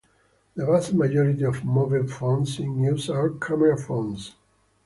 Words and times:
The 0.55 0.65
vast 0.65 0.93
majority 0.93 1.43
of 1.45 1.63
mobile 1.63 2.07
phones 2.07 2.57
in 2.57 2.81
use 2.83 3.07
are 3.07 3.29
camera 3.29 3.77
phones. 3.77 4.33